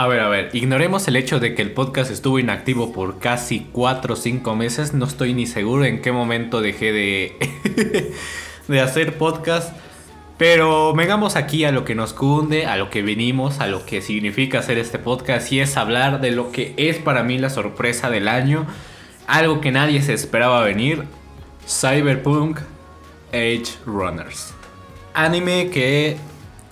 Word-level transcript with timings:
A 0.00 0.06
ver, 0.06 0.20
a 0.20 0.28
ver, 0.28 0.50
ignoremos 0.52 1.08
el 1.08 1.16
hecho 1.16 1.40
de 1.40 1.56
que 1.56 1.62
el 1.62 1.72
podcast 1.72 2.12
estuvo 2.12 2.38
inactivo 2.38 2.92
por 2.92 3.18
casi 3.18 3.66
4 3.72 4.14
o 4.14 4.16
5 4.16 4.54
meses. 4.54 4.94
No 4.94 5.06
estoy 5.06 5.34
ni 5.34 5.44
seguro 5.44 5.84
en 5.86 6.00
qué 6.00 6.12
momento 6.12 6.60
dejé 6.60 6.92
de, 6.92 8.12
de 8.68 8.80
hacer 8.80 9.18
podcast. 9.18 9.76
Pero 10.36 10.94
vengamos 10.94 11.34
aquí 11.34 11.64
a 11.64 11.72
lo 11.72 11.84
que 11.84 11.96
nos 11.96 12.12
cunde, 12.12 12.64
a 12.64 12.76
lo 12.76 12.90
que 12.90 13.02
venimos, 13.02 13.58
a 13.58 13.66
lo 13.66 13.84
que 13.84 14.00
significa 14.00 14.60
hacer 14.60 14.78
este 14.78 15.00
podcast 15.00 15.50
y 15.50 15.58
es 15.58 15.76
hablar 15.76 16.20
de 16.20 16.30
lo 16.30 16.52
que 16.52 16.74
es 16.76 16.98
para 16.98 17.24
mí 17.24 17.36
la 17.36 17.50
sorpresa 17.50 18.08
del 18.08 18.28
año. 18.28 18.68
Algo 19.26 19.60
que 19.60 19.72
nadie 19.72 20.00
se 20.00 20.14
esperaba 20.14 20.62
venir. 20.62 21.06
Cyberpunk 21.66 22.60
Age 23.32 23.64
Runners. 23.84 24.54
Anime 25.12 25.70
que 25.70 26.18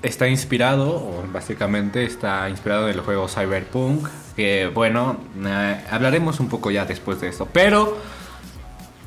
está 0.02 0.28
inspirado, 0.28 1.24
básicamente 1.32 2.04
está 2.04 2.48
inspirado 2.48 2.88
en 2.88 2.94
el 2.94 3.00
juego 3.00 3.28
Cyberpunk. 3.28 4.08
Que 4.36 4.70
bueno, 4.72 5.18
eh, 5.44 5.80
hablaremos 5.90 6.40
un 6.40 6.48
poco 6.48 6.70
ya 6.70 6.84
después 6.84 7.20
de 7.20 7.28
esto. 7.28 7.48
Pero 7.52 7.96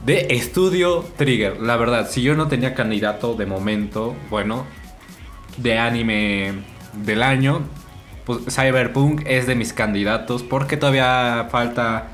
de 0.06 0.28
Estudio 0.32 1.06
Trigger, 1.18 1.62
la 1.62 1.78
verdad, 1.78 2.10
si 2.10 2.22
yo 2.22 2.36
no 2.36 2.48
tenía 2.48 2.74
candidato 2.74 3.36
de 3.36 3.46
momento, 3.46 4.16
bueno, 4.30 4.66
de 5.58 5.78
anime 5.78 6.54
del 6.94 7.22
año, 7.22 7.64
pues 8.26 8.40
Cyberpunk 8.50 9.24
es 9.26 9.48
de 9.48 9.56
mis 9.56 9.74
candidatos 9.74 10.44
porque 10.44 10.78
todavía 10.78 11.48
falta. 11.52 12.08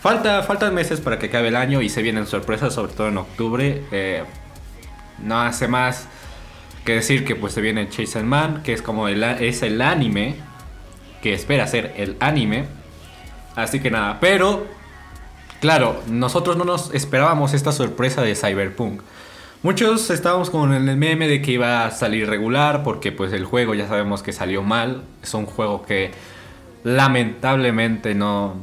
Falta, 0.00 0.42
faltan 0.42 0.74
meses 0.74 1.00
para 1.00 1.18
que 1.18 1.26
acabe 1.26 1.48
el 1.48 1.56
año 1.56 1.80
y 1.80 1.88
se 1.88 2.02
vienen 2.02 2.26
sorpresas, 2.26 2.74
sobre 2.74 2.92
todo 2.92 3.08
en 3.08 3.16
octubre. 3.16 3.82
Eh, 3.90 4.22
no 5.22 5.40
hace 5.40 5.66
más 5.66 6.08
que 6.84 6.94
decir 6.94 7.24
que 7.24 7.34
pues 7.34 7.54
se 7.54 7.60
viene 7.60 7.88
Chasen 7.88 8.26
Man, 8.26 8.62
que 8.62 8.72
es 8.72 8.82
como 8.82 9.08
el, 9.08 9.22
es 9.22 9.62
el 9.62 9.80
anime 9.80 10.36
que 11.22 11.32
espera 11.32 11.66
ser 11.66 11.94
el 11.96 12.16
anime. 12.20 12.66
Así 13.56 13.80
que 13.80 13.90
nada, 13.90 14.18
pero 14.20 14.66
claro, 15.60 16.02
nosotros 16.08 16.56
no 16.56 16.64
nos 16.64 16.92
esperábamos 16.94 17.54
esta 17.54 17.72
sorpresa 17.72 18.22
de 18.22 18.34
Cyberpunk. 18.34 19.00
Muchos 19.62 20.10
estábamos 20.10 20.50
con 20.50 20.74
el 20.74 20.96
meme 20.98 21.26
de 21.26 21.40
que 21.40 21.52
iba 21.52 21.86
a 21.86 21.90
salir 21.90 22.28
regular 22.28 22.82
porque 22.82 23.12
pues 23.12 23.32
el 23.32 23.46
juego 23.46 23.74
ya 23.74 23.88
sabemos 23.88 24.22
que 24.22 24.34
salió 24.34 24.62
mal. 24.62 25.04
Es 25.22 25.32
un 25.32 25.46
juego 25.46 25.86
que 25.86 26.10
lamentablemente 26.82 28.14
no, 28.14 28.56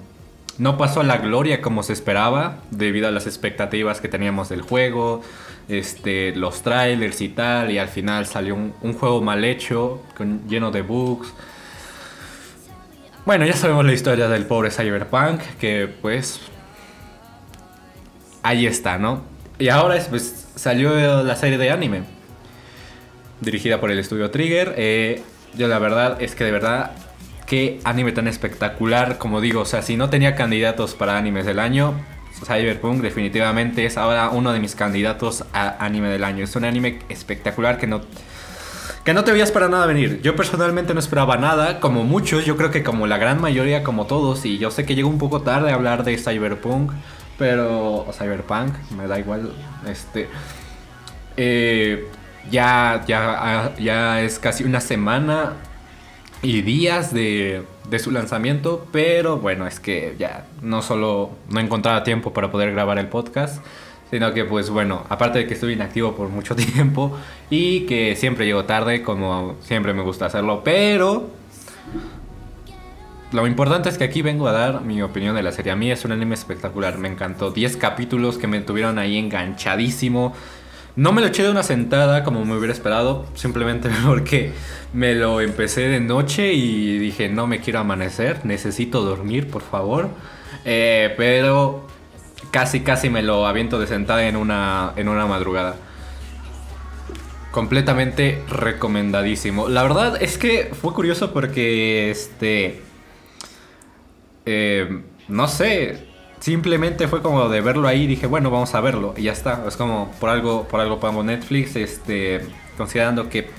no 0.59 0.77
pasó 0.77 0.99
a 0.99 1.03
la 1.03 1.17
gloria 1.17 1.59
como 1.59 1.81
se 1.81 1.93
esperaba 1.93 2.57
debido 2.69 3.07
a 3.07 3.11
las 3.11 3.25
expectativas 3.25 3.99
que 3.99 4.09
teníamos 4.09 4.49
del 4.49 4.61
juego, 4.61 5.23
este, 5.67 6.35
los 6.35 6.61
trailers 6.61 7.21
y 7.21 7.29
tal, 7.29 7.71
y 7.71 7.77
al 7.77 7.87
final 7.87 8.25
salió 8.25 8.55
un, 8.55 8.93
juego 8.93 9.21
mal 9.21 9.43
hecho, 9.43 10.01
con- 10.17 10.47
lleno 10.47 10.71
de 10.71 10.81
bugs. 10.81 11.33
Bueno, 13.25 13.45
ya 13.45 13.53
sabemos 13.53 13.85
la 13.85 13.93
historia 13.93 14.27
del 14.27 14.45
pobre 14.45 14.71
Cyberpunk, 14.71 15.41
que 15.59 15.87
pues 16.01 16.41
ahí 18.43 18.65
está, 18.65 18.97
¿no? 18.97 19.21
Y 19.59 19.69
ahora 19.69 19.95
es, 19.95 20.07
pues, 20.07 20.47
salió 20.55 21.23
la 21.23 21.35
serie 21.35 21.57
de 21.57 21.69
anime, 21.69 22.03
dirigida 23.39 23.79
por 23.79 23.91
el 23.91 23.99
estudio 23.99 24.31
Trigger. 24.31 24.73
Eh, 24.77 25.21
yo 25.55 25.67
la 25.67 25.79
verdad 25.79 26.21
es 26.21 26.33
que 26.35 26.43
de 26.43 26.51
verdad, 26.51 26.91
qué 27.45 27.79
anime 27.83 28.11
tan 28.11 28.27
espectacular, 28.27 29.17
como 29.17 29.41
digo, 29.41 29.61
o 29.61 29.65
sea, 29.65 29.81
si 29.81 29.97
no 29.97 30.09
tenía 30.09 30.35
candidatos 30.35 30.95
para 30.95 31.17
animes 31.17 31.45
del 31.45 31.59
año, 31.59 31.93
Cyberpunk 32.45 33.01
definitivamente 33.01 33.85
es 33.85 33.97
ahora 33.97 34.29
uno 34.29 34.51
de 34.51 34.59
mis 34.59 34.75
candidatos 34.75 35.45
a 35.53 35.83
anime 35.83 36.09
del 36.09 36.23
año. 36.23 36.43
Es 36.43 36.55
un 36.55 36.65
anime 36.65 36.99
espectacular 37.09 37.77
que 37.77 37.87
no... 37.87 38.01
Que 39.03 39.15
no 39.15 39.23
te 39.23 39.31
veías 39.31 39.51
para 39.51 39.67
nada 39.67 39.87
venir. 39.87 40.21
Yo 40.21 40.35
personalmente 40.35 40.93
no 40.93 40.99
esperaba 40.99 41.35
nada, 41.37 41.79
como 41.79 42.03
muchos, 42.03 42.45
yo 42.45 42.55
creo 42.55 42.69
que 42.69 42.83
como 42.83 43.07
la 43.07 43.17
gran 43.17 43.41
mayoría, 43.41 43.81
como 43.81 44.05
todos, 44.05 44.45
y 44.45 44.59
yo 44.59 44.69
sé 44.69 44.85
que 44.85 44.93
llegó 44.93 45.09
un 45.09 45.17
poco 45.17 45.41
tarde 45.41 45.71
a 45.71 45.73
hablar 45.73 46.03
de 46.03 46.17
Cyberpunk, 46.17 46.91
pero... 47.39 48.05
o 48.07 48.13
Cyberpunk, 48.13 48.75
me 48.95 49.07
da 49.07 49.17
igual, 49.17 49.53
este... 49.87 50.29
eh, 51.35 52.07
ya, 52.51 53.03
ya, 53.07 53.73
ya 53.79 54.21
es 54.21 54.37
casi 54.37 54.63
una 54.63 54.81
semana 54.81 55.53
y 56.43 56.61
días 56.61 57.13
de, 57.13 57.63
su 57.99 58.11
lanzamiento, 58.11 58.87
pero 58.91 59.37
bueno, 59.37 59.67
es 59.67 59.79
que 59.79 60.15
ya 60.17 60.45
no 60.61 60.81
solo 60.81 61.31
no 61.49 61.59
encontraba 61.59 62.03
tiempo 62.03 62.33
para 62.33 62.51
poder 62.51 62.71
grabar 62.71 62.97
el 62.97 63.07
podcast, 63.07 63.63
sino 64.09 64.33
que 64.33 64.45
pues 64.45 64.69
bueno, 64.69 65.03
aparte 65.09 65.39
de 65.39 65.47
que 65.47 65.53
estuve 65.53 65.73
inactivo 65.73 66.15
por 66.15 66.29
mucho 66.29 66.55
tiempo 66.73 67.17
y 67.49 67.81
que 67.81 68.15
siempre 68.15 68.45
llego 68.45 68.65
tarde, 68.65 69.03
como 69.03 69.55
siempre 69.61 69.93
me 69.93 70.01
gusta 70.01 70.25
hacerlo, 70.25 70.63
pero 70.63 71.29
lo 73.31 73.47
importante 73.47 73.89
es 73.89 73.97
que 73.97 74.03
aquí 74.03 74.21
vengo 74.21 74.47
a 74.47 74.51
dar 74.51 74.81
mi 74.81 75.01
opinión 75.01 75.35
de 75.35 75.43
la 75.43 75.53
serie. 75.53 75.71
A 75.71 75.75
mí 75.77 75.89
es 75.89 76.03
un 76.03 76.11
anime 76.11 76.35
espectacular, 76.35 76.97
me 76.97 77.07
encantó. 77.07 77.51
10 77.51 77.77
capítulos 77.77 78.37
que 78.37 78.47
me 78.47 78.59
tuvieron 78.59 78.99
ahí 78.99 79.17
enganchadísimo. 79.17 80.33
No 80.95 81.13
me 81.13 81.21
lo 81.21 81.27
eché 81.27 81.43
de 81.43 81.51
una 81.51 81.63
sentada 81.63 82.23
como 82.23 82.43
me 82.45 82.55
hubiera 82.55 82.73
esperado, 82.73 83.25
simplemente 83.35 83.89
porque 84.05 84.53
me 84.93 85.15
lo 85.15 85.41
empecé 85.41 85.87
de 85.87 85.99
noche 86.01 86.53
y 86.53 86.97
dije, 86.99 87.29
no 87.29 87.47
me 87.47 87.61
quiero 87.61 87.79
amanecer, 87.79 88.45
necesito 88.45 89.01
dormir, 89.01 89.49
por 89.49 89.61
favor. 89.61 90.09
Eh, 90.65 91.13
pero 91.17 91.87
casi, 92.51 92.81
casi 92.81 93.09
me 93.09 93.23
lo 93.23 93.47
aviento 93.47 93.79
de 93.79 93.87
sentada 93.87 94.27
en 94.27 94.35
una, 94.35 94.93
en 94.97 95.07
una 95.09 95.25
madrugada. 95.27 95.77
Completamente 97.51 98.45
recomendadísimo. 98.47 99.67
La 99.67 99.83
verdad 99.83 100.21
es 100.21 100.37
que 100.37 100.71
fue 100.73 100.93
curioso 100.93 101.33
porque 101.33 102.09
este. 102.09 102.81
eh, 104.45 105.01
no 105.27 105.47
sé. 105.47 106.10
Simplemente 106.41 107.07
fue 107.07 107.21
como 107.21 107.49
de 107.49 107.61
verlo 107.61 107.87
ahí 107.87 108.07
dije, 108.07 108.25
bueno, 108.25 108.49
vamos 108.49 108.73
a 108.73 108.81
verlo. 108.81 109.13
Y 109.15 109.23
ya 109.23 109.31
está. 109.31 109.63
Es 109.67 109.77
como 109.77 110.11
por 110.19 110.31
algo, 110.31 110.67
por 110.67 110.79
algo 110.79 110.99
pagamos 110.99 111.23
Netflix. 111.23 111.75
Este. 111.75 112.41
Considerando 112.77 113.29
que 113.29 113.51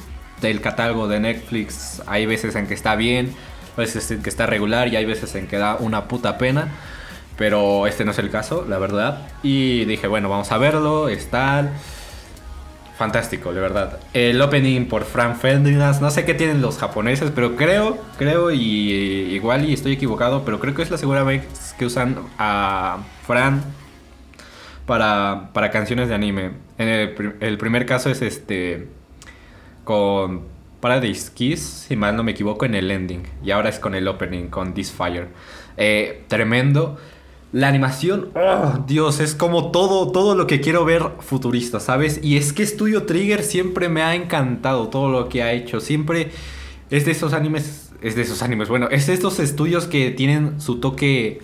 el 0.43 0.60
catálogo 0.60 1.06
de 1.06 1.21
Netflix 1.21 2.03
hay 2.06 2.26
veces 2.26 2.56
en 2.56 2.66
que 2.66 2.75
está 2.75 2.97
bien, 2.97 3.32
veces 3.76 4.10
en 4.10 4.21
que 4.21 4.28
está 4.28 4.47
regular 4.47 4.88
y 4.88 4.97
hay 4.97 5.04
veces 5.04 5.32
en 5.37 5.47
que 5.47 5.59
da 5.59 5.76
una 5.76 6.09
puta 6.09 6.38
pena. 6.38 6.72
Pero 7.38 7.87
este 7.87 8.04
no 8.04 8.10
es 8.10 8.19
el 8.19 8.31
caso, 8.31 8.66
la 8.69 8.78
verdad. 8.78 9.28
Y 9.44 9.84
dije, 9.84 10.09
bueno, 10.09 10.28
vamos 10.28 10.50
a 10.50 10.59
verlo. 10.59 11.09
Es 11.09 11.31
tal. 11.31 11.71
Fantástico, 12.97 13.53
de 13.53 13.60
verdad. 13.60 13.98
El 14.12 14.41
opening 14.41 14.86
por 14.86 15.04
Fran 15.04 15.36
Ferdinand, 15.36 16.00
no 16.00 16.10
sé 16.10 16.25
qué 16.25 16.34
tienen 16.34 16.60
los 16.60 16.78
japoneses, 16.78 17.30
pero 17.34 17.56
creo, 17.56 17.98
creo, 18.19 18.50
y 18.50 18.60
igual 18.60 19.69
y 19.69 19.72
estoy 19.72 19.92
equivocado, 19.92 20.44
pero 20.44 20.60
creo 20.60 20.75
que 20.75 20.82
es 20.82 20.91
la 20.91 20.98
segunda 20.98 21.22
vez 21.22 21.75
que 21.78 21.86
usan 21.86 22.16
a 22.38 22.98
Fran 23.26 23.62
para, 24.86 25.50
para 25.53 25.70
canciones 25.70 26.08
de 26.08 26.14
anime. 26.14 26.50
En 26.78 26.88
el 27.41 27.58
primer 27.58 27.86
caso 27.86 28.10
es 28.10 28.22
este 28.22 28.88
con 29.84 30.42
Paradise 30.80 31.30
Kiss, 31.32 31.86
si 31.88 31.97
mal 31.97 32.16
no 32.16 32.24
me 32.24 32.32
equivoco, 32.32 32.64
en 32.64 32.74
el 32.74 32.91
ending. 32.91 33.22
Y 33.44 33.53
ahora 33.53 33.69
es 33.69 33.78
con 33.78 33.94
el 33.94 34.06
opening, 34.09 34.48
con 34.48 34.74
This 34.74 34.91
Fire. 34.91 35.28
Eh, 35.77 36.24
tremendo. 36.28 36.98
La 37.53 37.69
animación, 37.69 38.31
oh, 38.34 38.83
Dios, 38.87 39.21
es 39.21 39.34
como 39.34 39.72
todo, 39.72 40.10
todo 40.10 40.34
lo 40.34 40.47
que 40.47 40.63
quiero 40.63 40.87
ver 40.87 41.03
futurista, 41.21 41.81
¿sabes? 41.81 42.19
Y 42.22 42.39
es 42.39 42.54
que 42.54 42.66
Studio 42.66 43.04
Trigger 43.04 43.43
siempre 43.43 43.91
me 43.91 44.03
ha 44.03 44.15
encantado 44.15 44.89
todo 44.89 45.10
lo 45.10 45.28
que 45.28 45.43
ha 45.43 45.53
hecho. 45.53 45.81
Siempre 45.81 46.31
es 46.89 47.04
de 47.04 47.10
esos 47.10 47.34
animes, 47.34 47.93
es 48.01 48.16
de 48.16 48.22
esos 48.22 48.43
animes, 48.43 48.71
bueno, 48.71 48.89
es 48.91 49.07
de 49.07 49.13
estos 49.13 49.39
estudios 49.39 49.87
que 49.87 50.10
tienen 50.10 50.63
su 50.63 50.81
toque, 50.81 51.41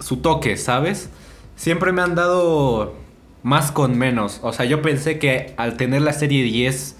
su 0.00 0.18
toque, 0.18 0.58
¿sabes? 0.58 1.08
Siempre 1.56 1.92
me 1.92 2.02
han 2.02 2.14
dado 2.14 2.94
más 3.42 3.72
con 3.72 3.96
menos. 3.96 4.40
O 4.42 4.52
sea, 4.52 4.66
yo 4.66 4.82
pensé 4.82 5.18
que 5.18 5.54
al 5.56 5.78
tener 5.78 6.02
la 6.02 6.12
serie 6.12 6.42
10 6.44 6.96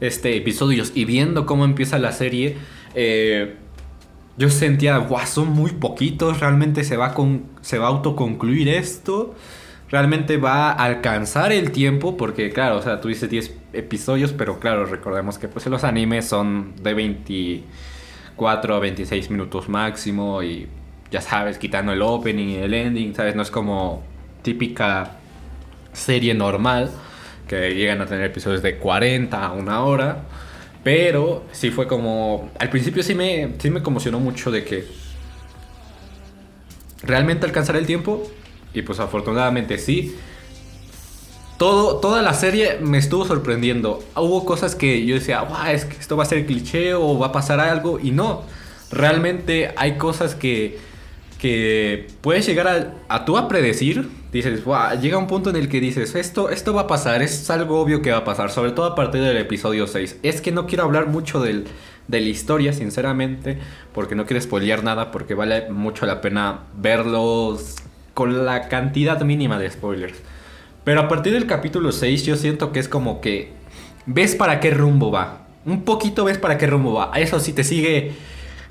este, 0.00 0.36
episodios 0.36 0.90
y 0.94 1.04
viendo 1.04 1.46
cómo 1.46 1.64
empieza 1.64 1.98
la 1.98 2.10
serie, 2.10 2.56
eh, 2.94 3.56
yo 4.36 4.48
sentía, 4.48 4.96
guau, 4.98 5.26
son 5.26 5.50
muy 5.50 5.72
poquitos, 5.72 6.40
realmente 6.40 6.84
se 6.84 6.96
va, 6.96 7.14
con, 7.14 7.44
se 7.60 7.78
va 7.78 7.86
a 7.86 7.90
autoconcluir 7.90 8.68
esto, 8.68 9.34
realmente 9.90 10.36
va 10.36 10.70
a 10.70 10.84
alcanzar 10.84 11.52
el 11.52 11.72
tiempo, 11.72 12.16
porque 12.16 12.50
claro, 12.50 12.76
o 12.76 12.82
sea, 12.82 12.96
dices 12.96 13.28
10 13.28 13.54
episodios, 13.72 14.32
pero 14.32 14.58
claro, 14.60 14.86
recordemos 14.86 15.38
que 15.38 15.48
pues 15.48 15.66
los 15.66 15.84
animes 15.84 16.26
son 16.26 16.74
de 16.82 16.94
24 16.94 18.74
a 18.74 18.78
26 18.78 19.30
minutos 19.30 19.68
máximo 19.68 20.42
y 20.42 20.68
ya 21.10 21.20
sabes, 21.20 21.58
quitando 21.58 21.92
el 21.92 22.02
opening 22.02 22.48
y 22.48 22.56
el 22.56 22.72
ending, 22.72 23.14
¿sabes? 23.14 23.34
No 23.34 23.42
es 23.42 23.50
como 23.50 24.02
típica 24.42 25.16
serie 25.92 26.34
normal 26.34 26.90
que 27.48 27.74
llegan 27.74 28.00
a 28.00 28.06
tener 28.06 28.24
episodios 28.24 28.62
de 28.62 28.78
40 28.78 29.44
a 29.44 29.52
una 29.52 29.80
hora. 29.80 30.22
Pero 30.82 31.44
sí 31.52 31.70
fue 31.70 31.86
como. 31.86 32.50
Al 32.58 32.70
principio 32.70 33.02
sí 33.02 33.14
me, 33.14 33.54
sí 33.58 33.70
me 33.70 33.82
conmocionó 33.82 34.20
mucho 34.20 34.50
de 34.50 34.64
que. 34.64 34.86
Realmente 37.02 37.46
alcanzar 37.46 37.76
el 37.76 37.86
tiempo. 37.86 38.22
Y 38.72 38.82
pues 38.82 39.00
afortunadamente 39.00 39.78
sí. 39.78 40.16
Todo, 41.58 41.98
toda 41.98 42.22
la 42.22 42.32
serie 42.32 42.78
me 42.80 42.98
estuvo 42.98 43.26
sorprendiendo. 43.26 44.02
Hubo 44.16 44.46
cosas 44.46 44.74
que 44.74 45.04
yo 45.04 45.16
decía, 45.16 45.42
wow, 45.42 45.66
es 45.70 45.84
que 45.84 45.98
esto 45.98 46.16
va 46.16 46.22
a 46.22 46.26
ser 46.26 46.46
cliché 46.46 46.94
o 46.94 47.18
va 47.18 47.28
a 47.28 47.32
pasar 47.32 47.60
algo. 47.60 48.00
Y 48.00 48.12
no. 48.12 48.44
Realmente 48.90 49.72
hay 49.76 49.98
cosas 49.98 50.34
que 50.34 50.78
que 51.40 52.06
puedes 52.20 52.46
llegar 52.46 52.68
a, 52.68 52.94
a 53.08 53.24
tú 53.24 53.36
a 53.36 53.48
predecir. 53.48 54.08
Dices, 54.32 54.62
llega 55.00 55.18
un 55.18 55.26
punto 55.26 55.50
en 55.50 55.56
el 55.56 55.68
que 55.68 55.80
dices, 55.80 56.14
esto, 56.14 56.50
esto 56.50 56.72
va 56.72 56.82
a 56.82 56.86
pasar, 56.86 57.20
es 57.22 57.50
algo 57.50 57.80
obvio 57.80 58.00
que 58.00 58.12
va 58.12 58.18
a 58.18 58.24
pasar, 58.24 58.50
sobre 58.50 58.70
todo 58.70 58.86
a 58.86 58.94
partir 58.94 59.22
del 59.22 59.36
episodio 59.38 59.86
6. 59.86 60.18
Es 60.22 60.40
que 60.40 60.52
no 60.52 60.66
quiero 60.66 60.84
hablar 60.84 61.08
mucho 61.08 61.40
del, 61.40 61.64
de 62.06 62.20
la 62.20 62.28
historia, 62.28 62.72
sinceramente, 62.72 63.58
porque 63.92 64.14
no 64.14 64.26
quiero 64.26 64.40
spoilear 64.40 64.84
nada, 64.84 65.10
porque 65.10 65.34
vale 65.34 65.70
mucho 65.70 66.06
la 66.06 66.20
pena 66.20 66.60
verlos 66.76 67.76
con 68.14 68.44
la 68.44 68.68
cantidad 68.68 69.20
mínima 69.22 69.58
de 69.58 69.70
spoilers. 69.70 70.18
Pero 70.84 71.00
a 71.00 71.08
partir 71.08 71.32
del 71.32 71.46
capítulo 71.46 71.90
6 71.90 72.24
yo 72.24 72.36
siento 72.36 72.72
que 72.72 72.80
es 72.80 72.88
como 72.88 73.20
que 73.20 73.52
ves 74.06 74.34
para 74.34 74.60
qué 74.60 74.70
rumbo 74.70 75.10
va. 75.10 75.46
Un 75.64 75.82
poquito 75.84 76.24
ves 76.24 76.38
para 76.38 76.58
qué 76.58 76.66
rumbo 76.66 76.94
va. 76.94 77.12
Eso 77.16 77.40
sí 77.40 77.52
te 77.52 77.64
sigue 77.64 78.12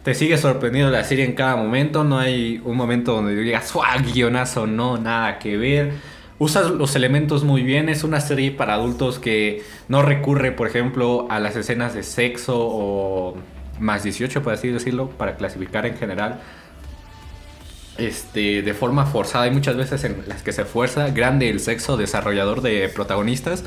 te 0.03 0.13
sigue 0.13 0.37
sorprendiendo 0.37 0.91
la 0.91 1.03
serie 1.03 1.25
en 1.25 1.33
cada 1.33 1.55
momento. 1.55 2.03
No 2.03 2.19
hay 2.19 2.61
un 2.63 2.77
momento 2.77 3.13
donde 3.13 3.35
digas. 3.35 3.73
Guionazo, 4.13 4.67
no, 4.67 4.97
nada 4.97 5.39
que 5.39 5.57
ver. 5.57 5.93
Usas 6.39 6.71
los 6.71 6.95
elementos 6.95 7.43
muy 7.43 7.63
bien. 7.63 7.89
Es 7.89 8.03
una 8.03 8.21
serie 8.21 8.51
para 8.51 8.75
adultos 8.75 9.19
que 9.19 9.63
no 9.87 10.01
recurre, 10.01 10.51
por 10.51 10.67
ejemplo, 10.67 11.27
a 11.29 11.39
las 11.39 11.55
escenas 11.55 11.93
de 11.93 12.03
sexo 12.03 12.57
o 12.57 13.35
más 13.79 14.03
18, 14.03 14.41
por 14.41 14.53
así 14.53 14.69
decirlo, 14.69 15.09
para 15.09 15.35
clasificar 15.35 15.85
en 15.85 15.97
general. 15.97 16.39
Este, 17.97 18.61
de 18.61 18.73
forma 18.73 19.05
forzada. 19.05 19.43
Hay 19.43 19.51
muchas 19.51 19.75
veces 19.75 20.05
en 20.05 20.23
las 20.27 20.41
que 20.41 20.53
se 20.53 20.63
fuerza. 20.63 21.09
Grande 21.09 21.49
el 21.49 21.59
sexo 21.59 21.97
desarrollador 21.97 22.61
de 22.61 22.87
protagonistas. 22.87 23.65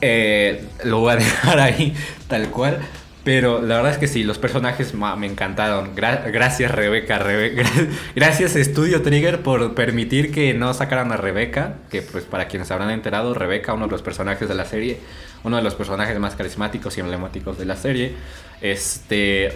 Eh, 0.00 0.64
lo 0.84 1.00
voy 1.00 1.14
a 1.14 1.16
dejar 1.16 1.58
ahí 1.58 1.94
tal 2.28 2.48
cual. 2.50 2.78
Pero 3.24 3.62
la 3.62 3.76
verdad 3.76 3.92
es 3.92 3.98
que 3.98 4.06
sí, 4.06 4.22
los 4.22 4.36
personajes 4.38 4.92
me 4.92 5.26
encantaron. 5.26 5.96
Gra- 5.96 6.30
gracias 6.30 6.70
Rebeca, 6.70 7.18
Rebe- 7.18 7.54
gra- 7.56 7.88
gracias 8.14 8.54
Estudio 8.54 9.00
Trigger 9.00 9.40
por 9.42 9.74
permitir 9.74 10.30
que 10.30 10.52
no 10.52 10.74
sacaran 10.74 11.10
a 11.10 11.16
Rebeca, 11.16 11.76
que 11.90 12.02
pues 12.02 12.24
para 12.24 12.48
quienes 12.48 12.70
habrán 12.70 12.90
enterado, 12.90 13.32
Rebeca, 13.32 13.72
uno 13.72 13.86
de 13.86 13.92
los 13.92 14.02
personajes 14.02 14.46
de 14.46 14.54
la 14.54 14.66
serie, 14.66 14.98
uno 15.42 15.56
de 15.56 15.62
los 15.62 15.74
personajes 15.74 16.18
más 16.18 16.34
carismáticos 16.34 16.98
y 16.98 17.00
emblemáticos 17.00 17.56
de 17.56 17.64
la 17.64 17.76
serie, 17.76 18.12
este 18.60 19.52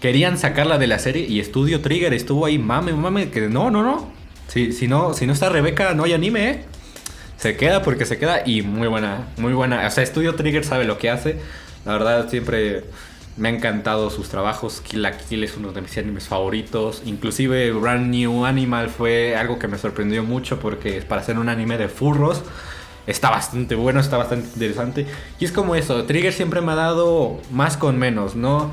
querían 0.00 0.36
sacarla 0.36 0.78
de 0.78 0.86
la 0.86 0.98
serie 0.98 1.26
y 1.28 1.40
Estudio 1.40 1.80
Trigger 1.80 2.12
estuvo 2.12 2.44
ahí, 2.44 2.58
mame, 2.58 2.92
mame, 2.92 3.30
que 3.30 3.42
no, 3.42 3.70
no, 3.70 3.82
no. 3.82 4.12
Si, 4.48 4.72
si 4.72 4.86
no, 4.88 5.14
si 5.14 5.26
no 5.26 5.32
está 5.32 5.48
Rebeca, 5.48 5.94
no 5.94 6.04
hay 6.04 6.12
anime, 6.12 6.50
¿eh? 6.50 6.64
Se 7.38 7.56
queda 7.56 7.82
porque 7.82 8.04
se 8.04 8.18
queda 8.18 8.42
y 8.46 8.62
muy 8.62 8.88
buena, 8.88 9.28
muy 9.38 9.52
buena. 9.54 9.86
O 9.86 9.90
sea, 9.90 10.04
Studio 10.04 10.34
Trigger 10.34 10.64
sabe 10.64 10.84
lo 10.84 10.98
que 10.98 11.08
hace. 11.10 11.36
La 11.84 11.92
verdad, 11.92 12.28
siempre 12.28 12.84
me 13.36 13.48
ha 13.48 13.52
encantado 13.52 14.10
sus 14.10 14.28
trabajos. 14.28 14.80
Kill 14.80 15.02
la 15.02 15.16
Kill 15.16 15.44
es 15.44 15.56
uno 15.56 15.72
de 15.72 15.80
mis 15.80 15.96
animes 15.98 16.28
favoritos. 16.28 17.02
Inclusive 17.04 17.72
Brand 17.72 18.06
New 18.10 18.44
Animal 18.44 18.88
fue 18.90 19.36
algo 19.36 19.58
que 19.58 19.68
me 19.68 19.78
sorprendió 19.78 20.22
mucho 20.22 20.60
porque 20.60 21.02
para 21.02 21.20
hacer 21.20 21.38
un 21.38 21.48
anime 21.48 21.78
de 21.78 21.88
furros 21.88 22.42
está 23.06 23.30
bastante 23.30 23.74
bueno, 23.74 24.00
está 24.00 24.16
bastante 24.16 24.48
interesante. 24.54 25.06
Y 25.38 25.44
es 25.44 25.52
como 25.52 25.74
eso, 25.74 26.04
Trigger 26.04 26.32
siempre 26.32 26.60
me 26.60 26.72
ha 26.72 26.76
dado 26.76 27.40
más 27.50 27.76
con 27.76 27.98
menos, 27.98 28.34
¿no? 28.36 28.70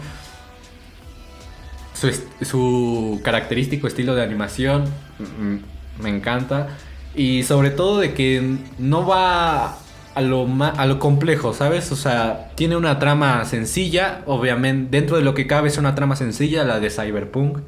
Su, 2.42 3.22
característico 3.24 3.86
estilo 3.86 4.16
de 4.16 4.24
animación 4.24 4.86
mm, 5.20 6.02
me 6.02 6.10
encanta. 6.10 6.70
Y 7.14 7.44
sobre 7.44 7.72
todo 7.72 8.00
de 8.00 8.14
que 8.14 8.58
no 8.80 9.06
va 9.06 9.78
a 10.14 10.22
lo, 10.22 10.48
a 10.62 10.86
lo 10.86 11.00
complejo, 11.00 11.54
¿sabes? 11.54 11.92
O 11.92 11.96
sea, 11.96 12.52
tiene 12.56 12.76
una 12.76 13.00
trama 13.00 13.46
sencilla, 13.46 14.22
obviamente, 14.26 14.98
dentro 14.98 15.18
de 15.18 15.24
lo 15.24 15.34
que 15.34 15.48
cabe 15.48 15.70
es 15.70 15.78
una 15.78 15.96
trama 15.96 16.16
sencilla, 16.16 16.64
la 16.64 16.80
de 16.80 16.90
Cyberpunk. 16.90 17.60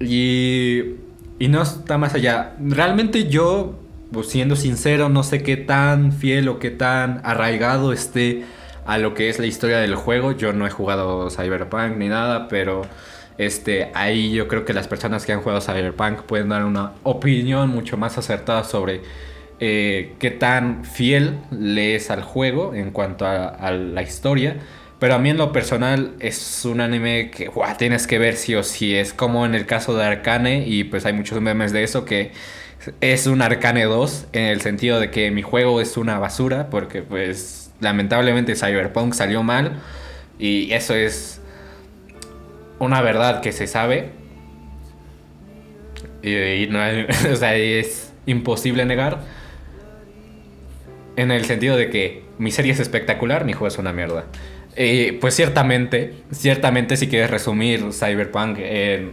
Y, 0.00 0.96
y 1.38 1.48
no 1.48 1.62
está 1.62 1.98
más 1.98 2.14
allá. 2.14 2.54
Realmente 2.60 3.28
yo, 3.28 3.78
pues, 4.12 4.28
siendo 4.28 4.56
sincero, 4.56 5.08
no 5.08 5.22
sé 5.22 5.42
qué 5.42 5.56
tan 5.56 6.12
fiel 6.12 6.48
o 6.48 6.58
qué 6.58 6.70
tan 6.70 7.20
arraigado 7.24 7.92
esté 7.92 8.44
a 8.86 8.98
lo 8.98 9.14
que 9.14 9.28
es 9.28 9.38
la 9.38 9.46
historia 9.46 9.78
del 9.78 9.94
juego. 9.94 10.32
Yo 10.32 10.52
no 10.52 10.66
he 10.66 10.70
jugado 10.70 11.30
Cyberpunk 11.30 11.96
ni 11.96 12.08
nada, 12.08 12.48
pero 12.48 12.82
este, 13.38 13.90
ahí 13.94 14.32
yo 14.32 14.48
creo 14.48 14.64
que 14.64 14.72
las 14.72 14.88
personas 14.88 15.26
que 15.26 15.32
han 15.32 15.40
jugado 15.40 15.60
Cyberpunk 15.60 16.22
pueden 16.22 16.48
dar 16.48 16.64
una 16.64 16.92
opinión 17.02 17.68
mucho 17.68 17.96
más 17.96 18.16
acertada 18.18 18.64
sobre 18.64 19.02
eh, 19.66 20.12
qué 20.18 20.30
tan 20.30 20.84
fiel 20.84 21.38
le 21.50 21.94
es 21.94 22.10
al 22.10 22.22
juego 22.22 22.74
en 22.74 22.90
cuanto 22.90 23.24
a, 23.26 23.70
la 23.70 24.02
historia. 24.02 24.58
Pero 24.98 25.14
a 25.14 25.18
mí 25.18 25.30
en 25.30 25.38
lo 25.38 25.52
personal 25.52 26.12
es 26.20 26.66
un 26.66 26.82
anime 26.82 27.30
que 27.30 27.48
guau, 27.48 27.74
tienes 27.78 28.06
que 28.06 28.18
ver 28.18 28.36
sí 28.36 28.54
o 28.54 28.62
sí. 28.62 28.94
Es 28.94 29.14
como 29.14 29.46
en 29.46 29.54
el 29.54 29.64
caso 29.64 29.96
de 29.96 30.04
Arcane 30.04 30.68
y 30.68 30.84
pues 30.84 31.06
hay 31.06 31.14
muchos 31.14 31.40
memes 31.40 31.72
de 31.72 31.82
eso 31.82 32.04
que 32.04 32.32
es 33.00 33.26
un 33.26 33.40
Arcane 33.40 33.84
2 33.84 34.26
en 34.34 34.42
el 34.42 34.60
sentido 34.60 35.00
de 35.00 35.10
que 35.10 35.30
mi 35.30 35.40
juego 35.40 35.80
es 35.80 35.96
una 35.96 36.18
basura 36.18 36.68
porque 36.68 37.00
pues 37.00 37.72
lamentablemente 37.80 38.56
Cyberpunk 38.56 39.14
salió 39.14 39.42
mal 39.42 39.80
y 40.38 40.72
eso 40.72 40.94
es 40.94 41.40
una 42.78 43.00
verdad 43.00 43.40
que 43.40 43.52
se 43.52 43.66
sabe 43.66 44.10
y, 46.22 46.34
y 46.34 46.66
no 46.66 46.82
hay- 46.82 47.06
o 47.32 47.36
sea, 47.36 47.56
es 47.56 48.12
imposible 48.26 48.84
negar 48.84 49.20
en 51.16 51.30
el 51.30 51.44
sentido 51.44 51.76
de 51.76 51.90
que 51.90 52.24
mi 52.38 52.50
serie 52.50 52.72
es 52.72 52.80
espectacular, 52.80 53.44
mi 53.44 53.52
juego 53.52 53.68
es 53.68 53.78
una 53.78 53.92
mierda. 53.92 54.24
Eh, 54.76 55.18
pues 55.20 55.34
ciertamente, 55.36 56.14
ciertamente 56.32 56.96
si 56.96 57.06
quieres 57.08 57.30
resumir 57.30 57.92
Cyberpunk 57.92 58.58
en 58.58 59.12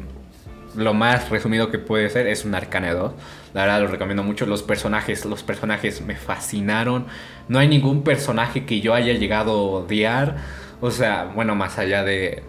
lo 0.75 0.93
más 0.93 1.29
resumido 1.29 1.69
que 1.69 1.77
puede 1.79 2.09
ser 2.09 2.27
es 2.27 2.45
un 2.45 2.55
Arcane 2.55 2.91
2. 2.93 3.13
La 3.53 3.61
verdad 3.65 3.81
lo 3.81 3.87
recomiendo 3.87 4.23
mucho. 4.23 4.45
Los 4.45 4.63
personajes, 4.63 5.25
los 5.25 5.43
personajes 5.43 6.01
me 6.01 6.15
fascinaron. 6.15 7.05
No 7.49 7.59
hay 7.59 7.67
ningún 7.67 8.03
personaje 8.03 8.65
que 8.65 8.79
yo 8.79 8.93
haya 8.93 9.13
llegado 9.13 9.51
a 9.51 9.55
odiar. 9.81 10.37
O 10.79 10.89
sea, 10.89 11.25
bueno, 11.35 11.53
más 11.55 11.77
allá 11.77 12.03
de 12.03 12.41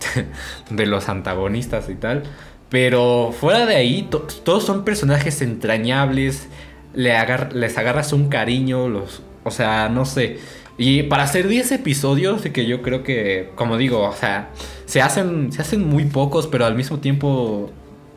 de 0.70 0.86
los 0.86 1.08
antagonistas 1.08 1.88
y 1.88 1.94
tal. 1.94 2.24
Pero 2.68 3.32
fuera 3.38 3.66
de 3.66 3.76
ahí, 3.76 4.02
to- 4.10 4.26
todos 4.44 4.64
son 4.64 4.84
personajes 4.84 5.42
entrañables. 5.42 6.48
Le 6.94 7.16
agar- 7.16 7.52
les 7.54 7.76
agarras 7.78 8.12
un 8.12 8.28
cariño. 8.28 8.88
Los, 8.88 9.22
o 9.44 9.50
sea, 9.50 9.88
no 9.88 10.04
sé. 10.04 10.38
Y 10.78 11.02
para 11.04 11.24
hacer 11.24 11.46
10 11.48 11.72
episodios, 11.72 12.42
que 12.42 12.64
yo 12.66 12.80
creo 12.82 13.02
que, 13.02 13.50
como 13.54 13.76
digo, 13.76 14.02
o 14.08 14.14
sea, 14.14 14.48
se 14.86 15.02
hacen, 15.02 15.52
se 15.52 15.60
hacen 15.62 15.86
muy 15.86 16.06
pocos, 16.06 16.46
pero 16.46 16.64
al 16.64 16.74
mismo 16.74 16.98
tiempo 17.00 17.70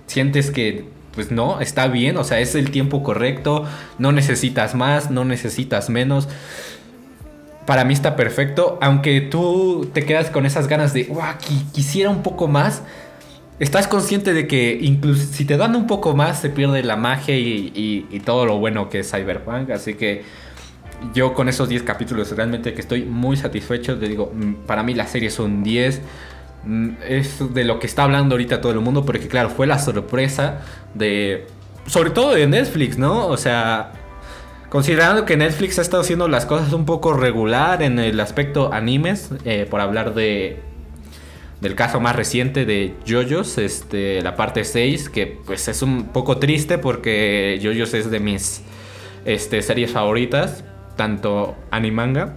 sientes 0.08 0.50
que, 0.50 0.86
pues 1.13 1.30
no, 1.30 1.60
está 1.60 1.88
bien, 1.88 2.15
o 2.18 2.24
sea, 2.24 2.39
es 2.39 2.56
el 2.56 2.72
tiempo 2.72 3.03
correcto, 3.03 3.65
no 4.00 4.12
necesitas 4.13 4.75
más, 4.75 5.12
no 5.12 5.25
necesitas 5.25 5.89
menos. 5.89 6.30
Para 7.65 7.86
mí 7.86 7.94
está 7.94 8.15
perfecto, 8.15 8.77
aunque 8.82 9.22
tú 9.22 9.89
te 9.94 10.06
quedas 10.06 10.30
con 10.30 10.46
esas 10.46 10.68
ganas 10.68 10.94
de, 10.94 11.03
"Guau, 11.06 11.34
qui- 11.38 11.72
quisiera 11.72 12.10
un 12.10 12.22
poco 12.24 12.48
más. 12.48 12.82
Estás 13.60 13.88
consciente 13.88 14.33
de 14.33 14.48
que 14.48 14.79
incluso 14.81 15.25
si 15.31 15.45
te 15.45 15.57
dan 15.57 15.75
un 15.75 15.86
poco 15.86 16.15
más 16.15 16.41
se 16.41 16.50
pierde 16.50 16.81
la 16.83 16.95
magia 16.95 17.38
y, 17.38 18.22
todo 18.25 18.45
lo 18.45 18.57
bueno 18.57 18.89
que 18.89 19.00
es 19.00 19.12
Cyberpunk. 19.12 19.69
Así 19.69 19.93
que 19.93 20.24
yo 21.13 21.33
con 21.33 21.50
esos 21.50 21.69
10 21.69 21.83
capítulos 21.83 22.31
realmente 22.36 22.74
que 22.74 22.81
estoy 22.81 23.03
muy 23.03 23.38
satisfecho. 23.38 23.98
Te 24.00 24.07
digo, 24.07 24.31
mm, 24.33 24.65
para 24.65 24.81
mí 24.83 24.95
la 24.95 25.05
serie 25.05 25.27
es 25.27 25.39
un 25.39 25.63
10. 25.63 26.01
Mm, 26.65 26.89
Es 27.07 27.53
de 27.53 27.63
lo 27.63 27.79
que 27.79 27.88
está 27.88 28.03
hablando 28.03 28.36
ahorita 28.36 28.60
todo 28.60 28.72
el 28.72 28.79
mundo 28.79 29.05
porque 29.05 29.27
claro, 29.27 29.50
fue 29.50 29.67
la 29.67 29.79
sorpresa 29.79 30.62
de... 30.95 31.48
Sobre 31.86 32.10
todo 32.12 32.33
de 32.33 32.48
Netflix, 32.48 32.98
¿no? 32.98 33.27
O 33.27 33.38
sea, 33.38 33.91
considerando 34.69 35.25
que 35.25 35.38
Netflix 35.38 35.77
ha 35.79 35.81
estado 35.83 36.01
haciendo 36.01 36.27
las 36.27 36.45
cosas 36.45 36.74
un 36.74 36.86
poco 36.86 37.13
regular 37.13 37.83
en 37.83 38.00
el 38.00 38.19
aspecto 38.19 38.74
animes, 38.74 39.29
eh, 39.45 39.67
por 39.69 39.81
hablar 39.81 40.13
de 40.15 40.73
del 41.63 41.75
caso 41.75 42.01
más 42.01 42.15
reciente 42.15 42.65
de 42.65 42.93
JoJo's, 43.08 43.58
este, 43.58 44.22
la 44.22 44.36
parte 44.36 44.65
6, 44.65 45.08
que 45.08 45.39
pues 45.46 45.70
es 45.70 45.82
un 45.82 46.10
poco 46.10 46.38
triste 46.38 46.77
porque 46.77 47.58
JoJo's 47.63 47.93
es 47.93 48.12
de 48.12 48.20
mis 48.20 48.62
este, 49.24 49.62
series 49.62 49.91
favoritas, 49.91 50.65
tanto 50.98 51.55
animanga. 51.72 52.36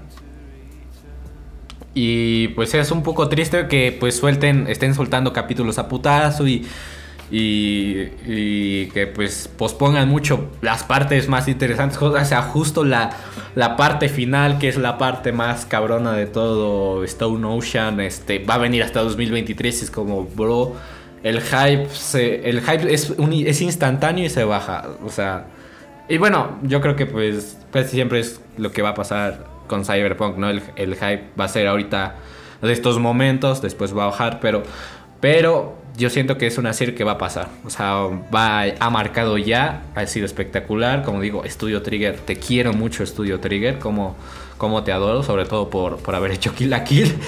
Y 1.92 2.48
pues 2.48 2.72
es 2.74 2.92
un 2.92 3.02
poco 3.02 3.28
triste 3.28 3.66
que 3.66 3.96
pues 3.98 4.16
suelten, 4.16 4.66
estén 4.68 4.94
soltando 4.94 5.32
capítulos 5.32 5.78
a 5.78 5.88
putazo 5.88 6.46
y, 6.46 6.64
y, 7.30 8.02
y 8.26 8.86
que 8.94 9.06
pues 9.06 9.48
pospongan 9.56 10.08
mucho 10.08 10.48
las 10.62 10.84
partes 10.84 11.28
más 11.28 11.48
interesantes. 11.48 12.00
O 12.00 12.24
sea, 12.24 12.42
justo 12.42 12.84
la, 12.84 13.10
la 13.54 13.76
parte 13.76 14.08
final, 14.08 14.58
que 14.58 14.68
es 14.68 14.76
la 14.76 14.98
parte 14.98 15.32
más 15.32 15.64
cabrona 15.66 16.12
de 16.12 16.26
todo 16.26 17.02
Stone 17.04 17.46
Ocean, 17.46 18.00
este, 18.00 18.38
va 18.44 18.54
a 18.54 18.58
venir 18.58 18.82
hasta 18.82 19.00
2023. 19.00 19.82
Es 19.82 19.90
como, 19.90 20.24
bro, 20.24 20.74
el 21.22 21.40
hype, 21.40 21.88
el 22.48 22.60
hype 22.60 22.92
es, 22.94 23.10
uni- 23.10 23.46
es 23.46 23.60
instantáneo 23.60 24.24
y 24.24 24.28
se 24.30 24.44
baja. 24.44 24.86
O 25.04 25.08
sea, 25.10 25.46
y 26.08 26.18
bueno, 26.18 26.58
yo 26.62 26.80
creo 26.80 26.94
que 26.94 27.06
pues 27.06 27.58
casi 27.72 27.90
siempre 27.90 28.20
es 28.20 28.40
lo 28.56 28.70
que 28.70 28.82
va 28.82 28.90
a 28.90 28.94
pasar 28.94 29.44
con 29.66 29.84
Cyberpunk, 29.84 30.36
¿no? 30.36 30.48
El, 30.48 30.62
el 30.76 30.94
hype 30.94 31.24
va 31.38 31.46
a 31.46 31.48
ser 31.48 31.66
ahorita 31.66 32.14
de 32.62 32.72
estos 32.72 33.00
momentos, 33.00 33.60
después 33.60 33.96
va 33.96 34.04
a 34.04 34.06
bajar, 34.06 34.38
pero, 34.40 34.62
pero 35.20 35.74
yo 35.96 36.10
siento 36.10 36.36
que 36.36 36.46
es 36.46 36.58
una 36.58 36.72
serie 36.72 36.94
que 36.94 37.04
va 37.04 37.12
a 37.12 37.18
pasar. 37.18 37.48
O 37.64 37.70
sea, 37.70 38.08
va, 38.34 38.64
ha 38.78 38.90
marcado 38.90 39.38
ya, 39.38 39.84
ha 39.94 40.06
sido 40.06 40.26
espectacular. 40.26 41.02
Como 41.02 41.20
digo, 41.20 41.42
Studio 41.46 41.82
Trigger, 41.82 42.16
te 42.16 42.36
quiero 42.36 42.72
mucho 42.72 43.04
Studio 43.04 43.40
Trigger, 43.40 43.78
como, 43.78 44.16
como 44.58 44.84
te 44.84 44.92
adoro, 44.92 45.22
sobre 45.22 45.46
todo 45.46 45.70
por, 45.70 45.98
por 45.98 46.14
haber 46.14 46.32
hecho 46.32 46.54
Kill 46.54 46.70
la 46.70 46.84
Kill. 46.84 47.14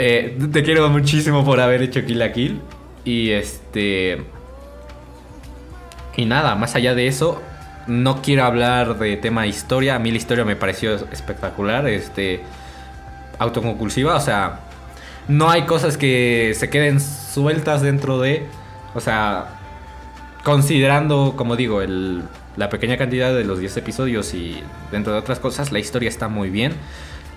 Eh, 0.00 0.38
te 0.52 0.62
quiero 0.62 0.88
muchísimo 0.90 1.44
por 1.44 1.58
haber 1.58 1.82
hecho 1.82 2.04
Kill 2.04 2.20
la 2.20 2.30
Kill. 2.30 2.60
Y 3.04 3.30
este... 3.30 4.22
Y 6.16 6.24
nada, 6.24 6.54
más 6.54 6.76
allá 6.76 6.94
de 6.94 7.08
eso, 7.08 7.42
no 7.88 8.22
quiero 8.22 8.44
hablar 8.44 8.96
de 8.96 9.16
tema 9.16 9.48
historia. 9.48 9.96
A 9.96 9.98
mí 9.98 10.12
la 10.12 10.18
historia 10.18 10.44
me 10.44 10.54
pareció 10.54 10.94
espectacular, 10.94 11.88
este, 11.88 12.42
autoconclusiva. 13.40 14.14
O 14.14 14.20
sea, 14.20 14.67
no 15.28 15.50
hay 15.50 15.66
cosas 15.66 15.96
que 15.98 16.54
se 16.56 16.70
queden 16.70 17.00
sueltas 17.00 17.82
dentro 17.82 18.18
de, 18.18 18.46
o 18.94 19.00
sea, 19.00 19.60
considerando, 20.42 21.34
como 21.36 21.54
digo, 21.54 21.82
el, 21.82 22.22
la 22.56 22.70
pequeña 22.70 22.96
cantidad 22.96 23.34
de 23.34 23.44
los 23.44 23.58
10 23.58 23.76
episodios 23.76 24.32
y 24.34 24.62
dentro 24.90 25.12
de 25.12 25.18
otras 25.18 25.38
cosas, 25.38 25.70
la 25.70 25.78
historia 25.78 26.08
está 26.08 26.28
muy 26.28 26.48
bien. 26.48 26.72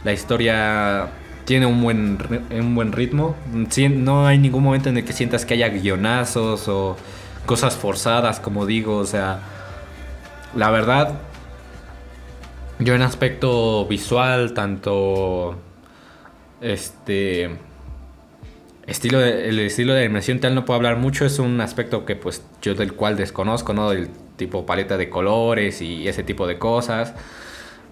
La 0.04 0.14
historia 0.14 1.10
tiene 1.46 1.66
un 1.66 1.82
buen, 1.84 2.18
un 2.52 2.76
buen 2.76 2.94
ritmo. 2.94 3.36
No 3.92 4.26
hay 4.26 4.38
ningún 4.38 4.64
momento 4.64 4.90
en 4.90 4.98
el 4.98 5.06
que 5.06 5.14
sientas 5.14 5.46
que 5.46 5.56
haya 5.56 5.70
guionazos 5.70 6.68
o 6.70 6.96
cosas 7.46 7.76
forzadas, 7.76 8.40
como 8.40 8.66
digo. 8.66 8.98
O 8.98 9.06
sea, 9.06 9.42
la 10.56 10.72
verdad, 10.72 11.20
yo 12.80 12.96
en 12.96 13.02
aspecto 13.02 13.86
visual, 13.86 14.54
tanto 14.54 15.60
este 16.62 17.52
estilo 18.88 19.24
el 19.24 19.60
estilo 19.60 19.94
de 19.94 20.06
animación 20.06 20.40
tal 20.40 20.56
no 20.56 20.66
puedo 20.66 20.78
hablar 20.78 20.98
mucho, 20.98 21.26
es 21.26 21.40
un 21.40 21.62
aspecto 21.62 22.06
que 22.06 22.16
pues 22.16 22.44
yo 22.62 22.74
del 22.76 22.94
cual 22.94 23.18
desconozco, 23.18 23.74
¿no? 23.74 23.90
Del 23.90 24.10
tipo 24.38 24.66
paleta 24.66 24.98
de 24.98 25.10
colores 25.10 25.82
y 25.82 26.08
ese 26.08 26.24
tipo 26.24 26.48
de 26.48 26.58
cosas. 26.58 27.14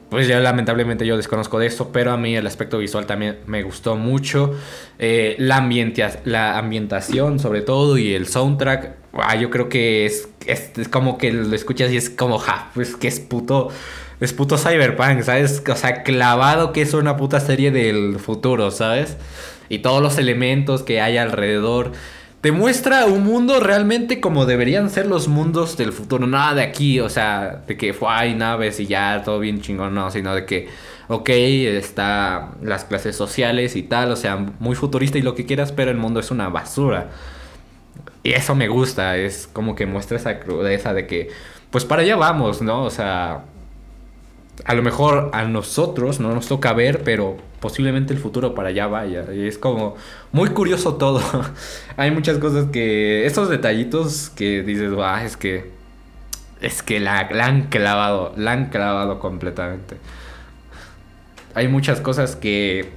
Pues 0.10 0.28
ya 0.28 0.40
lamentablemente 0.40 1.06
yo 1.06 1.18
desconozco 1.18 1.60
de 1.60 1.68
eso, 1.68 1.92
pero 1.92 2.12
a 2.12 2.18
mí 2.18 2.36
el 2.36 2.48
aspecto 2.48 2.80
visual 2.80 3.06
también 3.06 3.38
me 3.46 3.62
gustó 3.62 3.96
mucho. 3.96 4.56
Eh, 4.98 5.36
la, 5.38 5.60
la 6.26 6.58
ambientación 6.58 7.38
sobre 7.38 7.62
todo 7.62 7.96
y 8.00 8.16
el 8.16 8.26
soundtrack, 8.28 8.96
ah, 9.14 9.36
yo 9.36 9.52
creo 9.52 9.70
que 9.70 10.08
es, 10.08 10.28
es, 10.48 10.72
es 10.78 10.88
como 10.88 11.20
que 11.20 11.32
lo 11.32 11.56
escuchas 11.56 11.92
y 11.92 11.98
es 11.98 12.10
como, 12.10 12.40
ja, 12.40 12.72
pues 12.74 12.96
que 12.96 13.08
es 13.08 13.20
puto, 13.20 13.70
es 14.20 14.34
puto 14.34 14.58
cyberpunk, 14.58 15.22
¿sabes? 15.22 15.62
O 15.70 15.76
sea, 15.76 16.02
clavado 16.02 16.74
que 16.74 16.82
es 16.82 16.96
una 16.96 17.16
puta 17.16 17.40
serie 17.40 17.70
del 17.70 18.18
futuro, 18.18 18.72
¿sabes? 18.72 19.16
Y 19.70 19.80
todos 19.80 20.02
los 20.02 20.18
elementos 20.18 20.84
que 20.84 21.00
hay 21.02 21.18
alrededor. 21.18 21.92
Te 22.42 22.52
muestra 22.52 23.06
un 23.06 23.26
mundo 23.26 23.60
realmente 23.60 24.22
como 24.22 24.46
deberían 24.46 24.90
ser 24.90 25.08
los 25.08 25.28
mundos 25.28 25.78
del 25.78 25.92
futuro. 25.92 26.26
Nada 26.26 26.56
de 26.56 26.62
aquí, 26.64 27.00
o 27.00 27.10
sea, 27.10 27.64
de 27.68 27.78
que 27.78 27.94
fue, 27.94 28.08
hay 28.10 28.34
naves 28.34 28.80
y 28.80 28.88
ya 28.88 29.22
todo 29.24 29.40
bien 29.40 29.62
chingón, 29.62 29.94
no, 29.94 30.10
sino 30.10 30.34
de 30.34 30.46
que, 30.46 30.70
ok, 31.10 31.30
está 31.30 32.52
las 32.62 32.86
clases 32.86 33.16
sociales 33.18 33.76
y 33.76 33.84
tal, 33.84 34.12
o 34.12 34.16
sea, 34.16 34.38
muy 34.60 34.76
futurista 34.76 35.18
y 35.18 35.22
lo 35.22 35.36
que 35.36 35.46
quieras, 35.46 35.74
pero 35.74 35.92
el 35.92 35.98
mundo 35.98 36.22
es 36.22 36.32
una 36.32 36.48
basura. 36.48 37.10
Y 38.24 38.32
eso 38.32 38.56
me 38.56 38.68
gusta, 38.70 39.18
es 39.18 39.48
como 39.48 39.76
que 39.76 39.86
muestra 39.86 40.18
esa 40.18 40.40
crudeza 40.40 40.94
de 40.94 41.08
que, 41.08 41.30
pues 41.72 41.86
para 41.86 42.04
allá 42.04 42.16
vamos, 42.16 42.62
¿no? 42.62 42.84
O 42.84 42.90
sea, 42.90 43.44
a 44.66 44.74
lo 44.74 44.84
mejor 44.84 45.32
a 45.34 45.44
nosotros 45.44 46.20
no 46.20 46.34
nos 46.34 46.48
toca 46.48 46.74
ver, 46.74 47.04
pero 47.04 47.38
posiblemente 47.60 48.14
el 48.14 48.20
futuro 48.20 48.56
para 48.56 48.70
allá 48.70 48.88
vaya. 48.88 49.26
Y 49.34 49.48
es 49.48 49.58
como 49.58 49.96
muy 50.32 50.50
curioso 50.50 50.96
todo. 50.96 51.22
Hay 51.98 52.12
muchas 52.12 52.38
cosas 52.38 52.68
que, 52.72 53.26
esos 53.26 53.50
detallitos 53.50 54.30
que 54.30 54.64
dices, 54.64 54.92
"Buah, 54.92 55.24
es 55.24 55.38
que, 55.38 55.72
es 56.62 56.84
que 56.84 57.00
la, 57.00 57.30
la 57.32 57.46
han 57.46 57.64
clavado, 57.68 58.34
la 58.38 58.52
han 58.52 58.70
clavado 58.70 59.20
completamente. 59.20 59.98
Hay 61.56 61.68
muchas 61.68 62.00
cosas 62.02 62.36
que, 62.36 62.92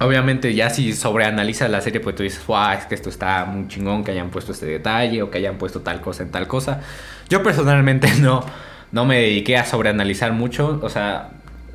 obviamente 0.00 0.54
ya 0.54 0.70
si 0.70 0.92
sobreanalizas 0.92 1.70
la 1.70 1.80
serie, 1.80 2.00
pues 2.00 2.16
tú 2.16 2.22
dices, 2.22 2.44
"Buah, 2.46 2.74
es 2.74 2.86
que 2.86 2.94
esto 2.94 3.10
está 3.10 3.44
muy 3.44 3.68
chingón 3.68 4.04
que 4.04 4.10
hayan 4.12 4.30
puesto 4.30 4.52
este 4.52 4.66
detalle 4.66 5.22
o 5.22 5.30
que 5.30 5.38
hayan 5.38 5.58
puesto 5.58 5.80
tal 5.80 6.00
cosa 6.00 6.22
en 6.22 6.30
tal 6.30 6.48
cosa. 6.48 6.80
Yo 7.28 7.42
personalmente 7.42 8.08
no, 8.20 8.44
no 8.92 9.04
me 9.04 9.20
dediqué 9.20 9.56
a 9.56 9.64
sobreanalizar 9.64 10.32
mucho, 10.32 10.80
o 10.82 10.88
sea, 10.88 11.30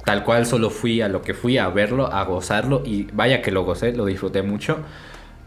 tal 0.06 0.24
cual 0.24 0.46
solo 0.46 0.70
fui 0.70 1.02
a 1.02 1.08
lo 1.08 1.22
que 1.22 1.34
fui, 1.34 1.58
a 1.58 1.70
verlo, 1.70 2.12
a 2.12 2.24
gozarlo 2.24 2.82
y 2.86 3.08
vaya 3.14 3.42
que 3.42 3.52
lo 3.52 3.64
gocé, 3.64 3.94
lo 3.94 4.06
disfruté 4.06 4.42
mucho. 4.42 4.80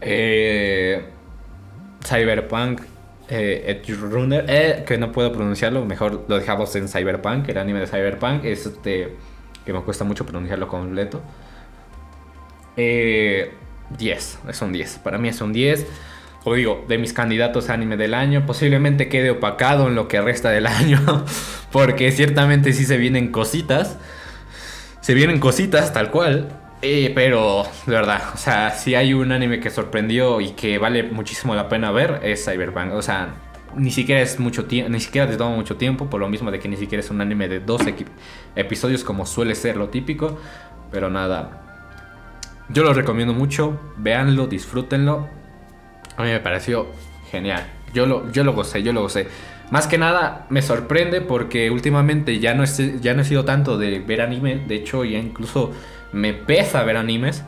Eh, 0.01 1.05
Cyberpunk, 2.05 2.81
eh, 3.27 3.81
Runner, 3.87 4.45
eh, 4.47 4.83
que 4.85 4.97
no 4.97 5.11
puedo 5.11 5.31
pronunciarlo, 5.31 5.83
mejor 5.85 6.25
lo 6.27 6.37
dejamos 6.37 6.75
en 6.75 6.87
Cyberpunk, 6.87 7.49
el 7.49 7.57
anime 7.57 7.79
de 7.79 7.87
Cyberpunk, 7.87 8.45
es 8.45 8.65
este 8.65 9.15
que 9.65 9.73
me 9.73 9.81
cuesta 9.81 10.03
mucho 10.03 10.25
pronunciarlo 10.25 10.67
completo. 10.67 11.21
Eh, 12.77 13.51
10, 13.97 14.39
es 14.49 14.61
un 14.61 14.71
10. 14.71 14.99
Para 14.99 15.17
mí 15.17 15.29
es 15.29 15.41
un 15.41 15.53
10. 15.53 15.85
Como 16.45 16.55
digo, 16.55 16.85
de 16.87 16.97
mis 16.99 17.11
candidatos 17.11 17.69
a 17.69 17.73
anime 17.73 17.97
del 17.97 18.13
año, 18.13 18.45
posiblemente 18.45 19.09
quede 19.09 19.31
opacado 19.31 19.87
en 19.87 19.95
lo 19.95 20.07
que 20.07 20.21
resta 20.21 20.51
del 20.51 20.67
año, 20.81 21.25
porque 21.71 22.11
ciertamente 22.11 22.71
sí 22.71 22.85
se 22.85 22.97
vienen 22.97 23.31
cositas. 23.31 23.97
Se 25.01 25.13
vienen 25.13 25.39
cositas, 25.39 25.91
tal 25.91 26.11
cual. 26.11 26.49
Eh, 26.83 27.11
pero, 27.15 27.63
de 27.87 27.93
verdad, 27.93 28.21
o 28.33 28.37
sea, 28.37 28.69
si 28.71 28.93
hay 28.93 29.13
un 29.15 29.31
anime 29.31 29.59
que 29.59 29.71
sorprendió 29.71 30.39
y 30.39 30.51
que 30.51 30.77
vale 30.77 31.01
muchísimo 31.03 31.55
la 31.55 31.67
pena 31.67 31.89
ver, 31.91 32.19
es 32.23 32.45
Cyberpunk. 32.45 32.93
O 32.93 33.01
sea, 33.01 33.33
ni 33.75 33.89
siquiera 33.89 34.21
es 34.21 34.39
mucho 34.39 34.65
tiempo, 34.65 34.91
ni 34.91 34.99
siquiera 34.99 35.27
te 35.27 35.37
toma 35.37 35.55
mucho 35.55 35.77
tiempo, 35.77 36.09
por 36.11 36.19
lo 36.21 36.29
mismo 36.29 36.51
de 36.51 36.59
que 36.59 36.67
ni 36.69 36.77
siquiera 36.77 37.03
es 37.03 37.09
un 37.09 37.21
anime 37.21 37.47
de 37.47 37.59
12 37.59 37.95
equi- 37.95 38.05
episodios 38.55 39.03
como 39.03 39.25
suele 39.25 39.55
ser 39.55 39.77
lo 39.77 39.89
típico. 39.89 40.39
Pero 40.91 41.09
nada, 41.09 41.63
yo 42.69 42.83
lo 42.83 42.93
recomiendo 42.93 43.33
mucho, 43.33 43.79
véanlo, 43.97 44.45
disfrútenlo. 44.45 45.27
A 46.17 46.23
mí 46.23 46.29
me 46.29 46.39
pareció 46.39 46.87
genial. 47.31 47.65
Yo 47.93 48.05
lo, 48.05 48.31
yo 48.31 48.43
lo 48.43 48.53
gocé, 48.53 48.83
yo 48.83 48.93
lo 48.93 49.01
gocé. 49.01 49.27
Más 49.71 49.87
que 49.87 49.97
nada 49.97 50.45
me 50.49 50.61
sorprende 50.61 51.21
porque 51.21 51.71
últimamente 51.71 52.39
ya 52.39 52.53
no, 52.53 52.63
es- 52.63 53.01
ya 53.01 53.13
no 53.13 53.21
he 53.21 53.25
sido 53.25 53.45
tanto 53.45 53.77
de 53.77 53.99
ver 53.99 54.21
anime. 54.21 54.57
De 54.67 54.75
hecho, 54.75 55.03
ya 55.05 55.17
incluso 55.19 55.71
me 56.11 56.33
pesa 56.33 56.83
ver 56.83 56.97
animes. 56.97 57.43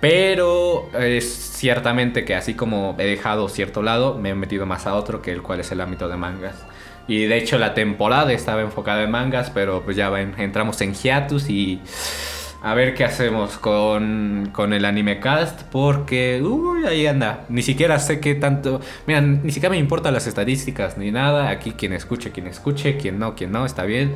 Pero 0.00 0.88
es 0.98 1.30
ciertamente 1.30 2.24
que 2.24 2.34
así 2.34 2.54
como 2.54 2.96
he 2.98 3.04
dejado 3.04 3.48
cierto 3.50 3.82
lado, 3.82 4.16
me 4.16 4.30
he 4.30 4.34
metido 4.34 4.64
más 4.64 4.86
a 4.86 4.94
otro, 4.94 5.20
que 5.20 5.30
el 5.32 5.42
cual 5.42 5.60
es 5.60 5.70
el 5.72 5.80
ámbito 5.82 6.08
de 6.08 6.16
mangas. 6.16 6.64
Y 7.06 7.24
de 7.26 7.36
hecho 7.36 7.58
la 7.58 7.74
temporada 7.74 8.32
estaba 8.32 8.62
enfocada 8.62 9.02
en 9.02 9.10
mangas, 9.10 9.50
pero 9.50 9.82
pues 9.82 9.96
ya 9.98 10.10
entramos 10.38 10.80
en 10.80 10.94
hiatus 10.94 11.50
y 11.50 11.82
a 12.62 12.74
ver 12.74 12.94
qué 12.94 13.04
hacemos 13.04 13.56
con, 13.56 14.50
con 14.52 14.72
el 14.72 14.84
anime 14.84 15.18
cast, 15.18 15.62
porque 15.64 16.42
uy, 16.42 16.84
ahí 16.84 17.06
anda. 17.06 17.46
Ni 17.48 17.62
siquiera 17.62 17.98
sé 17.98 18.20
qué 18.20 18.34
tanto. 18.34 18.80
Mira, 19.06 19.20
ni 19.22 19.50
siquiera 19.50 19.70
me 19.70 19.78
importan 19.78 20.12
las 20.12 20.26
estadísticas 20.26 20.98
ni 20.98 21.10
nada. 21.10 21.48
Aquí 21.48 21.72
quien 21.72 21.92
escuche, 21.92 22.32
quien 22.32 22.46
escuche, 22.46 22.98
quien 22.98 23.18
no, 23.18 23.34
quien 23.34 23.50
no, 23.52 23.64
está 23.64 23.84
bien. 23.84 24.14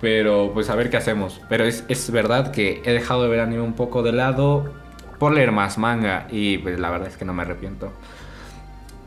Pero 0.00 0.52
pues 0.54 0.70
a 0.70 0.76
ver 0.76 0.90
qué 0.90 0.96
hacemos. 0.96 1.40
Pero 1.48 1.64
es, 1.64 1.84
es 1.88 2.10
verdad 2.10 2.52
que 2.52 2.82
he 2.84 2.92
dejado 2.92 3.24
de 3.24 3.28
ver 3.28 3.40
anime 3.40 3.62
un 3.62 3.74
poco 3.74 4.02
de 4.02 4.12
lado 4.12 4.72
por 5.18 5.32
leer 5.32 5.52
más 5.52 5.78
manga 5.78 6.26
y 6.30 6.58
pues, 6.58 6.78
la 6.78 6.90
verdad 6.90 7.08
es 7.08 7.16
que 7.16 7.24
no 7.24 7.34
me 7.34 7.42
arrepiento. 7.42 7.92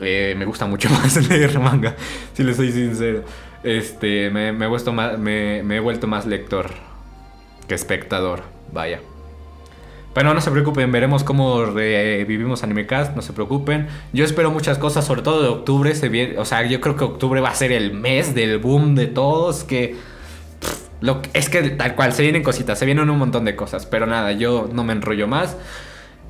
Eh, 0.01 0.35
me 0.37 0.43
gusta 0.43 0.65
mucho 0.65 0.89
más 1.01 1.29
leer 1.29 1.59
manga, 1.59 1.95
si 2.33 2.43
le 2.43 2.53
soy 2.53 2.71
sincero. 2.73 3.23
Este, 3.63 4.29
me, 4.29 4.49
he 4.49 4.67
vuelto 4.67 4.91
más, 4.91 5.17
me 5.17 5.59
he 5.59 5.79
vuelto 5.79 6.07
más 6.07 6.25
lector 6.25 6.71
que 7.67 7.75
espectador, 7.75 8.43
vaya. 8.71 8.99
Pero 10.15 10.33
no 10.33 10.39
se 10.39 10.49
preocupen, 10.49 10.93
veremos 10.93 11.25
cómo 11.25 11.65
revivimos 11.65 12.63
AnimeCast, 12.63 13.17
no 13.17 13.21
se 13.21 13.33
preocupen. 13.33 13.87
Yo 14.13 14.23
espero 14.23 14.49
muchas 14.49 14.77
cosas, 14.77 15.03
sobre 15.03 15.23
todo 15.23 15.41
de 15.41 15.49
octubre. 15.49 15.93
O 16.37 16.45
sea, 16.45 16.65
yo 16.65 16.79
creo 16.79 16.95
que 16.95 17.03
octubre 17.03 17.41
va 17.41 17.49
a 17.49 17.55
ser 17.55 17.73
el 17.73 17.93
mes 17.93 18.33
del 18.33 18.59
boom 18.59 18.95
de 18.95 19.07
todos. 19.07 19.65
Que 19.65 19.97
es 21.33 21.49
que 21.49 21.69
tal 21.71 21.95
cual, 21.95 22.13
se 22.13 22.21
vienen 22.21 22.43
cositas, 22.43 22.79
se 22.79 22.85
vienen 22.85 23.09
un 23.09 23.17
montón 23.17 23.43
de 23.43 23.57
cosas. 23.57 23.85
Pero 23.85 24.05
nada, 24.05 24.31
yo 24.31 24.69
no 24.71 24.85
me 24.85 24.93
enrollo 24.93 25.27
más. 25.27 25.57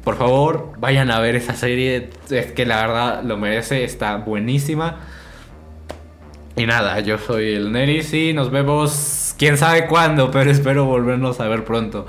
Por 0.03 0.17
favor, 0.17 0.73
vayan 0.79 1.11
a 1.11 1.19
ver 1.19 1.35
esa 1.35 1.53
serie. 1.53 2.09
Es 2.31 2.51
que 2.53 2.65
la 2.65 2.77
verdad 2.77 3.23
lo 3.23 3.37
merece, 3.37 3.83
está 3.83 4.15
buenísima. 4.15 5.01
Y 6.55 6.65
nada, 6.65 6.99
yo 7.01 7.17
soy 7.17 7.53
el 7.53 7.71
Neris 7.71 8.13
y 8.13 8.33
nos 8.33 8.49
vemos 8.49 9.24
quién 9.37 9.57
sabe 9.57 9.87
cuándo, 9.87 10.31
pero 10.31 10.49
espero 10.51 10.85
volvernos 10.85 11.39
a 11.39 11.47
ver 11.47 11.63
pronto. 11.63 12.05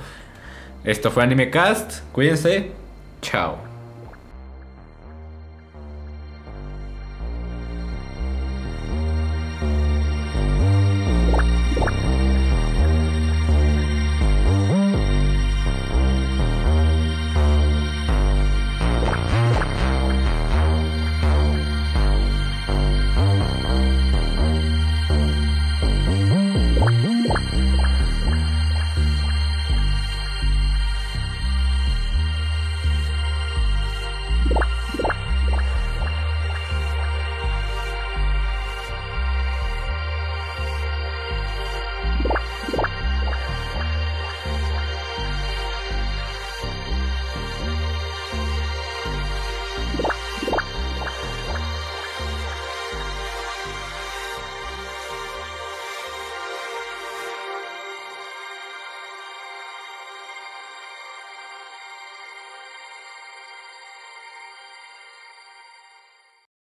Esto 0.85 1.11
fue 1.11 1.25
AnimeCast, 1.25 2.01
cuídense, 2.13 2.71
chao. 3.23 3.66